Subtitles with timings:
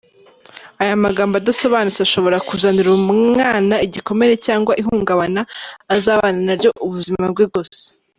[0.81, 5.41] Aya magambo adasobanutse ashobora kuzanira umwana igikomere cyangwa ihungabana
[5.95, 7.83] azabana naryo ubuzima bwe bwose.